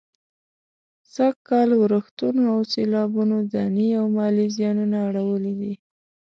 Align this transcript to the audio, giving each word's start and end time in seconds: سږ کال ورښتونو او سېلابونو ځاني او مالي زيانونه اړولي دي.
سږ 1.13 1.35
کال 1.49 1.69
ورښتونو 1.81 2.41
او 2.53 2.59
سېلابونو 2.73 3.37
ځاني 3.53 3.87
او 3.99 4.05
مالي 4.17 4.47
زيانونه 4.55 4.97
اړولي 5.07 5.53
دي. 5.61 5.73